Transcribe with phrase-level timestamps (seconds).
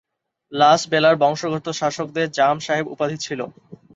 [0.51, 3.39] লাস বেলার বংশগত শাসকদের জাম সাহেব উপাধি ছিল।